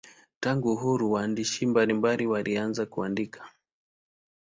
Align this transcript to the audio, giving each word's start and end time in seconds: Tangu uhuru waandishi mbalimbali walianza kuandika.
Tangu 0.39 0.71
uhuru 0.73 1.11
waandishi 1.11 1.65
mbalimbali 1.65 2.27
walianza 2.27 2.85
kuandika. 2.85 3.49